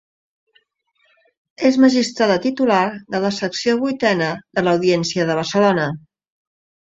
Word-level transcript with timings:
És 1.69 1.77
Magistrada 1.83 2.37
titular 2.45 2.79
de 3.17 3.21
la 3.27 3.31
secció 3.41 3.77
vuitena 3.83 4.31
de 4.59 4.65
l'Audiència 4.67 5.29
de 5.33 5.37
Barcelona. 5.43 5.87